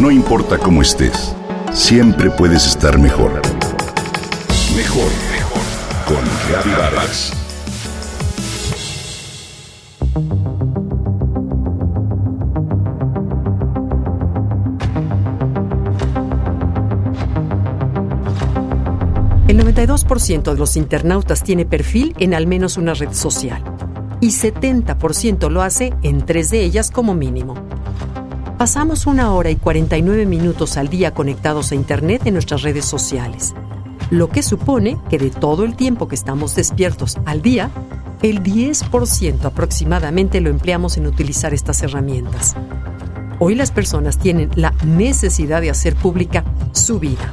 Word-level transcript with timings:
No 0.00 0.10
importa 0.10 0.56
cómo 0.56 0.80
estés, 0.80 1.36
siempre 1.74 2.30
puedes 2.30 2.66
estar 2.66 2.98
mejor. 2.98 3.32
Mejor, 4.74 5.10
mejor. 5.30 5.62
Con 6.06 6.72
Vargas. 6.74 7.32
El 19.48 19.58
92% 19.62 20.52
de 20.52 20.58
los 20.58 20.76
internautas 20.76 21.42
tiene 21.44 21.66
perfil 21.66 22.14
en 22.18 22.32
al 22.32 22.46
menos 22.46 22.78
una 22.78 22.94
red 22.94 23.12
social 23.12 23.62
y 24.22 24.28
70% 24.28 25.50
lo 25.50 25.60
hace 25.60 25.92
en 26.02 26.24
tres 26.24 26.48
de 26.48 26.64
ellas 26.64 26.90
como 26.90 27.12
mínimo. 27.12 27.79
Pasamos 28.60 29.06
una 29.06 29.32
hora 29.32 29.50
y 29.50 29.56
49 29.56 30.26
minutos 30.26 30.76
al 30.76 30.90
día 30.90 31.14
conectados 31.14 31.72
a 31.72 31.74
Internet 31.74 32.26
en 32.26 32.34
nuestras 32.34 32.60
redes 32.60 32.84
sociales, 32.84 33.54
lo 34.10 34.28
que 34.28 34.42
supone 34.42 34.98
que 35.08 35.16
de 35.16 35.30
todo 35.30 35.64
el 35.64 35.76
tiempo 35.76 36.08
que 36.08 36.14
estamos 36.14 36.54
despiertos 36.54 37.16
al 37.24 37.40
día, 37.40 37.70
el 38.20 38.42
10% 38.42 39.46
aproximadamente 39.46 40.42
lo 40.42 40.50
empleamos 40.50 40.98
en 40.98 41.06
utilizar 41.06 41.54
estas 41.54 41.82
herramientas. 41.82 42.54
Hoy 43.38 43.54
las 43.54 43.70
personas 43.70 44.18
tienen 44.18 44.50
la 44.56 44.74
necesidad 44.84 45.62
de 45.62 45.70
hacer 45.70 45.96
pública 45.96 46.44
su 46.72 47.00
vida. 47.00 47.32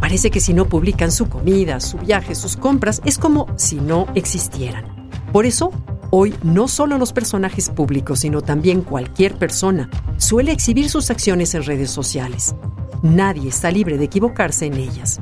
Parece 0.00 0.30
que 0.30 0.40
si 0.40 0.52
no 0.52 0.66
publican 0.66 1.12
su 1.12 1.30
comida, 1.30 1.80
su 1.80 1.96
viaje, 1.96 2.34
sus 2.34 2.58
compras, 2.58 3.00
es 3.06 3.16
como 3.16 3.46
si 3.56 3.76
no 3.76 4.06
existieran. 4.14 4.84
Por 5.32 5.46
eso, 5.46 5.72
Hoy 6.14 6.34
no 6.42 6.68
solo 6.68 6.98
los 6.98 7.14
personajes 7.14 7.70
públicos, 7.70 8.20
sino 8.20 8.42
también 8.42 8.82
cualquier 8.82 9.34
persona 9.38 9.88
suele 10.18 10.52
exhibir 10.52 10.90
sus 10.90 11.10
acciones 11.10 11.54
en 11.54 11.62
redes 11.62 11.90
sociales. 11.90 12.54
Nadie 13.02 13.48
está 13.48 13.70
libre 13.70 13.96
de 13.96 14.04
equivocarse 14.04 14.66
en 14.66 14.74
ellas. 14.74 15.20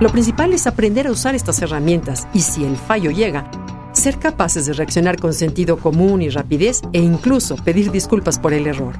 Lo 0.00 0.08
principal 0.08 0.54
es 0.54 0.66
aprender 0.66 1.06
a 1.06 1.10
usar 1.10 1.34
estas 1.34 1.60
herramientas 1.60 2.26
y 2.32 2.40
si 2.40 2.64
el 2.64 2.78
fallo 2.78 3.10
llega, 3.10 3.50
ser 3.92 4.18
capaces 4.18 4.64
de 4.64 4.72
reaccionar 4.72 5.20
con 5.20 5.34
sentido 5.34 5.76
común 5.76 6.22
y 6.22 6.30
rapidez 6.30 6.80
e 6.94 7.00
incluso 7.00 7.56
pedir 7.56 7.92
disculpas 7.92 8.38
por 8.38 8.54
el 8.54 8.66
error. 8.66 8.94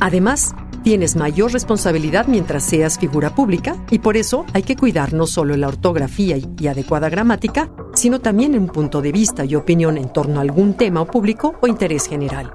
Además, 0.00 0.54
Tienes 0.88 1.16
mayor 1.16 1.52
responsabilidad 1.52 2.28
mientras 2.28 2.64
seas 2.64 2.98
figura 2.98 3.34
pública 3.34 3.76
y 3.90 3.98
por 3.98 4.16
eso 4.16 4.46
hay 4.54 4.62
que 4.62 4.74
cuidar 4.74 5.12
no 5.12 5.26
solo 5.26 5.54
la 5.54 5.68
ortografía 5.68 6.38
y 6.38 6.66
adecuada 6.66 7.10
gramática, 7.10 7.70
sino 7.92 8.20
también 8.20 8.58
un 8.58 8.68
punto 8.68 9.02
de 9.02 9.12
vista 9.12 9.44
y 9.44 9.54
opinión 9.54 9.98
en 9.98 10.10
torno 10.10 10.38
a 10.38 10.40
algún 10.40 10.78
tema 10.78 11.02
o 11.02 11.06
público 11.06 11.56
o 11.60 11.66
interés 11.66 12.06
general. 12.06 12.54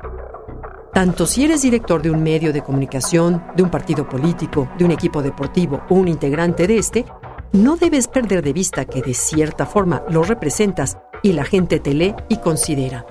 Tanto 0.91 1.27
si 1.27 1.45
eres 1.45 1.61
director 1.61 2.01
de 2.01 2.09
un 2.09 2.23
medio 2.23 2.51
de 2.51 2.63
comunicación, 2.63 3.43
de 3.55 3.61
un 3.61 3.69
partido 3.69 4.09
político, 4.09 4.67
de 4.79 4.85
un 4.85 4.89
equipo 4.89 5.21
deportivo 5.21 5.83
o 5.89 5.93
un 5.93 6.07
integrante 6.07 6.65
de 6.65 6.79
este, 6.79 7.05
no 7.51 7.77
debes 7.77 8.07
perder 8.07 8.43
de 8.43 8.53
vista 8.53 8.85
que 8.85 9.03
de 9.03 9.13
cierta 9.13 9.67
forma 9.67 10.01
lo 10.09 10.23
representas 10.23 10.97
y 11.21 11.33
la 11.33 11.45
gente 11.45 11.79
te 11.79 11.93
lee 11.93 12.15
y 12.29 12.37
considera. 12.37 13.05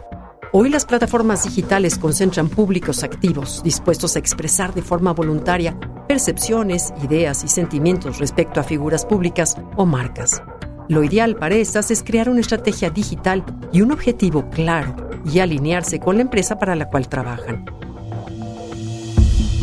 Hoy 0.54 0.68
las 0.68 0.84
plataformas 0.84 1.44
digitales 1.44 1.96
concentran 1.96 2.50
públicos 2.50 3.02
activos, 3.04 3.62
dispuestos 3.64 4.16
a 4.16 4.18
expresar 4.18 4.74
de 4.74 4.82
forma 4.82 5.14
voluntaria 5.14 5.80
percepciones, 6.06 6.92
ideas 7.02 7.42
y 7.42 7.48
sentimientos 7.48 8.18
respecto 8.18 8.60
a 8.60 8.62
figuras 8.62 9.06
públicas 9.06 9.56
o 9.76 9.86
marcas. 9.86 10.42
Lo 10.90 11.04
ideal 11.04 11.36
para 11.36 11.54
estas 11.54 11.90
es 11.90 12.02
crear 12.02 12.28
una 12.28 12.42
estrategia 12.42 12.90
digital 12.90 13.42
y 13.72 13.80
un 13.80 13.92
objetivo 13.92 14.50
claro 14.50 14.94
y 15.24 15.38
alinearse 15.38 16.00
con 16.00 16.16
la 16.16 16.22
empresa 16.22 16.58
para 16.58 16.76
la 16.76 16.90
cual 16.90 17.08
trabajan. 17.08 17.64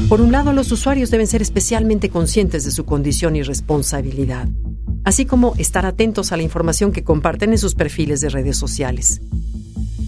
Por 0.10 0.22
un 0.22 0.32
lado, 0.32 0.54
los 0.54 0.72
usuarios 0.72 1.12
deben 1.12 1.28
ser 1.28 1.44
especialmente 1.44 2.10
conscientes 2.10 2.66
de 2.66 2.72
su 2.72 2.86
condición 2.86 3.36
y 3.36 3.44
responsabilidad, 3.44 4.48
así 5.04 5.26
como 5.26 5.54
estar 5.60 5.86
atentos 5.86 6.32
a 6.32 6.38
la 6.38 6.42
información 6.42 6.92
que 6.92 7.04
comparten 7.04 7.52
en 7.52 7.60
sus 7.60 7.76
perfiles 7.76 8.22
de 8.22 8.30
redes 8.30 8.58
sociales. 8.58 9.22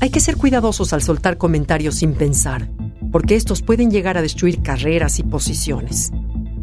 Hay 0.02 0.10
que 0.10 0.20
ser 0.20 0.36
cuidadosos 0.36 0.94
al 0.94 1.04
soltar 1.04 1.38
comentarios 1.38 1.98
sin 1.98 2.16
pensar, 2.16 2.68
porque 3.12 3.36
estos 3.36 3.62
pueden 3.62 3.92
llegar 3.92 4.18
a 4.18 4.24
destruir 4.24 4.64
carreras 4.64 5.20
y 5.20 5.24
posiciones. 5.24 6.12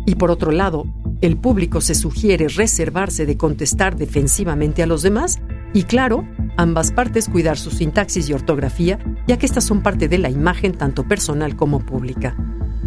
Y 0.06 0.16
por 0.16 0.32
otro 0.32 0.50
lado, 0.50 0.86
el 1.20 1.36
público 1.36 1.80
se 1.80 1.94
sugiere 1.94 2.48
reservarse 2.48 3.26
de 3.26 3.36
contestar 3.36 3.94
defensivamente 3.94 4.82
a 4.82 4.88
los 4.88 5.02
demás 5.02 5.38
y 5.72 5.84
claro, 5.84 6.26
ambas 6.56 6.90
partes 6.90 7.28
cuidar 7.28 7.58
su 7.58 7.70
sintaxis 7.70 8.28
y 8.28 8.32
ortografía, 8.32 8.98
ya 9.28 9.38
que 9.38 9.46
estas 9.46 9.62
son 9.62 9.84
parte 9.84 10.08
de 10.08 10.18
la 10.18 10.30
imagen 10.30 10.72
tanto 10.72 11.06
personal 11.06 11.54
como 11.54 11.78
pública. 11.78 12.36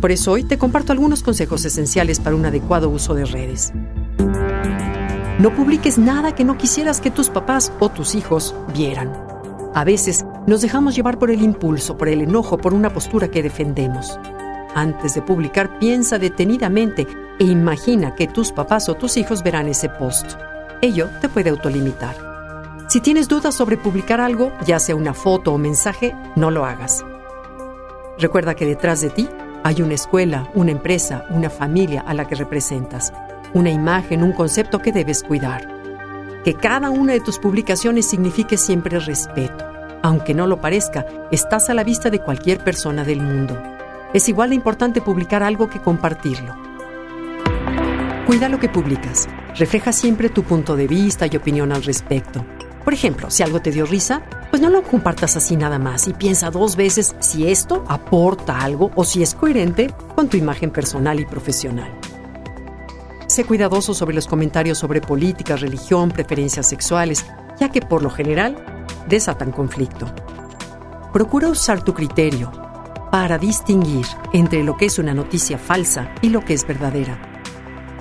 Por 0.01 0.11
eso 0.11 0.34
hoy 0.34 0.44
te 0.44 0.57
comparto 0.57 0.91
algunos 0.91 1.23
consejos 1.23 1.63
esenciales 1.63 2.19
para 2.19 2.35
un 2.35 2.45
adecuado 2.45 2.90
uso 2.90 3.13
de 3.13 3.23
redes. 3.23 3.72
No 5.40 5.56
publiques 5.56 5.97
nada 5.97 6.35
que 6.35 6.44
no 6.44 6.57
quisieras 6.57 7.00
que 7.00 7.09
tus 7.09 7.29
papás 7.29 7.72
o 7.79 7.88
tus 7.88 8.16
hijos 8.16 8.53
vieran. 8.75 9.13
A 9.73 9.85
veces 9.85 10.25
nos 10.47 10.62
dejamos 10.62 10.96
llevar 10.96 11.19
por 11.19 11.31
el 11.31 11.41
impulso, 11.41 11.97
por 11.97 12.09
el 12.09 12.22
enojo, 12.22 12.57
por 12.57 12.74
una 12.74 12.91
postura 12.94 13.29
que 13.29 13.44
defendemos. 13.44 14.19
Antes 14.74 15.13
de 15.13 15.22
publicar, 15.22 15.79
piensa 15.79 16.18
detenidamente 16.18 17.07
e 17.40 17.44
imagina 17.44 18.16
que 18.16 18.28
tus 18.28 18.52
papás 18.52 18.90
o 18.90 18.96
tus 18.96 19.18
hijos 19.18 19.44
verán 19.44 19.68
ese 19.68 19.90
post. 19.90 20.34
Ello 20.81 21.09
te 21.19 21.29
puede 21.29 21.50
autolimitar. 21.50 22.16
Si 22.88 23.02
tienes 23.02 23.28
dudas 23.28 23.56
sobre 23.56 23.78
publicar 23.78 24.19
algo, 24.19 24.52
ya 24.66 24.79
sea 24.79 24.96
una 24.96 25.13
foto 25.13 25.53
o 25.53 25.57
mensaje, 25.57 26.16
no 26.35 26.52
lo 26.52 26.66
hagas. 26.66 27.06
Recuerda 28.18 28.56
que 28.56 28.66
detrás 28.66 29.02
de 29.02 29.09
ti 29.09 29.29
hay 29.63 29.81
una 29.81 29.94
escuela, 29.94 30.50
una 30.53 30.72
empresa, 30.72 31.25
una 31.29 31.50
familia 31.50 32.02
a 32.02 32.13
la 32.13 32.28
que 32.28 32.35
representas, 32.35 33.13
una 33.53 33.69
imagen, 33.69 34.23
un 34.23 34.34
concepto 34.34 34.79
que 34.79 34.91
debes 34.91 35.23
cuidar 35.23 35.81
que 36.44 36.56
cada 36.56 36.90
una 36.90 37.13
de 37.13 37.19
tus 37.19 37.38
publicaciones 37.38 38.08
signifique 38.08 38.58
siempre 38.58 39.00
respeto. 39.00 39.66
Aunque 40.03 40.34
no 40.34 40.47
lo 40.47 40.59
parezca, 40.59 41.06
estás 41.31 41.69
a 41.69 41.73
la 41.73 41.84
vista 41.84 42.09
de 42.09 42.19
cualquier 42.19 42.63
persona 42.63 43.03
del 43.03 43.22
mundo. 43.22 43.62
Es 44.13 44.28
igual 44.29 44.50
de 44.50 44.56
importante 44.56 45.00
publicar 45.00 45.44
algo 45.44 45.69
que 45.69 45.79
compartirlo. 45.79 46.56
Cuida 48.25 48.50
lo 48.50 48.59
que 48.59 48.69
publicas. 48.69 49.28
Refleja 49.57 49.91
siempre 49.91 50.29
tu 50.29 50.44
punto 50.44 50.75
de 50.75 50.88
vista 50.88 51.28
y 51.28 51.35
opinión 51.35 51.72
al 51.72 51.84
respecto. 51.84 52.44
Por 52.84 52.94
ejemplo, 52.94 53.29
si 53.29 53.44
algo 53.44 53.61
te 53.61 53.72
dio 53.72 53.85
risa, 53.85 54.23
pues 54.50 54.61
no 54.61 54.69
lo 54.69 54.81
compartas 54.81 55.38
así 55.38 55.56
nada 55.56 55.78
más 55.78 56.07
y 56.07 56.13
piensa 56.13 56.50
dos 56.50 56.75
veces 56.75 57.16
si 57.19 57.47
esto 57.47 57.84
aporta 57.88 58.59
algo 58.59 58.91
o 58.95 59.03
si 59.03 59.22
es 59.22 59.35
coherente 59.35 59.94
con 60.16 60.29
tu 60.29 60.38
imagen 60.38 60.72
personal 60.72 61.19
y 61.19 61.25
profesional. 61.25 61.91
Sé 63.28 63.45
cuidadoso 63.45 63.94
sobre 63.94 64.16
los 64.16 64.28
comentarios 64.28 64.79
sobre 64.79 65.00
política, 65.00 65.56
religión, 65.56 66.09
preferencias 66.09 66.67
sexuales, 66.67 67.25
ya 67.59 67.69
que 67.69 67.81
por 67.81 68.01
lo 68.01 68.09
general 68.09 68.57
desatan 69.07 69.51
conflicto. 69.51 70.07
Procura 71.13 71.50
usar 71.50 71.84
tu 71.84 71.94
criterio 71.94 72.51
para 73.12 73.38
distinguir 73.38 74.06
entre 74.34 74.63
lo 74.63 74.78
que 74.78 74.85
es 74.85 74.97
una 75.00 75.13
noticia 75.13 75.57
falsa 75.57 76.13
y 76.22 76.29
lo 76.29 76.45
que 76.45 76.53
es 76.53 76.66
verdadera. 76.66 77.19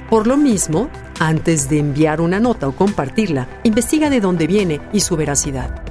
Por 0.08 0.26
lo 0.26 0.36
mismo, 0.36 0.88
antes 1.18 1.68
de 1.68 1.78
enviar 1.78 2.20
una 2.20 2.40
nota 2.40 2.68
o 2.68 2.72
compartirla, 2.72 3.48
investiga 3.64 4.10
de 4.10 4.20
dónde 4.20 4.46
viene 4.46 4.80
y 4.92 5.00
su 5.00 5.16
veracidad. 5.16 5.82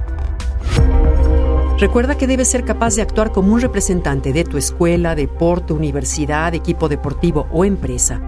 Recuerda 1.78 2.18
que 2.18 2.26
debes 2.26 2.48
ser 2.48 2.64
capaz 2.64 2.96
de 2.96 3.02
actuar 3.02 3.32
como 3.32 3.54
un 3.54 3.60
representante 3.60 4.34
de 4.34 4.44
tu 4.44 4.58
escuela, 4.58 5.14
deporte, 5.14 5.72
universidad, 5.72 6.54
equipo 6.54 6.88
deportivo 6.88 7.46
o 7.50 7.64
empresa 7.64 8.20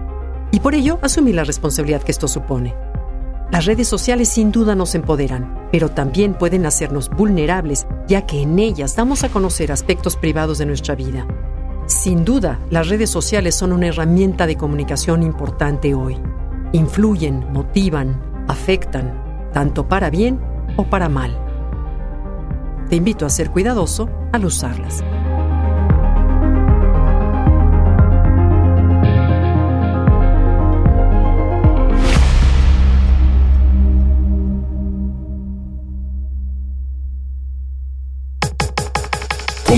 y 0.51 0.59
por 0.59 0.75
ello 0.75 0.99
asumir 1.01 1.35
la 1.35 1.43
responsabilidad 1.43 2.03
que 2.03 2.11
esto 2.11 2.27
supone. 2.27 2.73
Las 3.53 3.65
redes 3.65 3.87
sociales 3.87 4.29
sin 4.29 4.51
duda 4.51 4.73
nos 4.73 4.95
empoderan, 4.95 5.69
pero 5.71 5.89
también 5.89 6.33
pueden 6.33 6.65
hacernos 6.65 7.07
vulnerables, 7.11 7.85
ya 8.07 8.25
que 8.25 8.41
en 8.41 8.57
ellas 8.57 8.95
damos 8.95 9.23
a 9.23 9.29
conocer 9.29 9.71
aspectos 9.71 10.15
privados 10.15 10.57
de 10.57 10.65
nuestra 10.65 10.95
vida. 10.95 11.27
Sin 11.85 12.25
duda, 12.25 12.59
las 12.71 12.89
redes 12.89 13.11
sociales 13.11 13.53
son 13.53 13.71
una 13.71 13.89
herramienta 13.89 14.47
de 14.47 14.55
comunicación 14.55 15.21
importante 15.21 15.93
hoy. 15.93 16.17
Influyen, 16.71 17.45
motivan, 17.53 18.19
afectan, 18.47 19.51
tanto 19.53 19.87
para 19.87 20.09
bien 20.09 20.41
o 20.75 20.85
para 20.85 21.07
mal. 21.07 21.37
Te 22.89 22.95
invito 22.95 23.27
a 23.27 23.29
ser 23.29 23.51
cuidadoso 23.51 24.09
al 24.31 24.45
usarlas. 24.45 25.03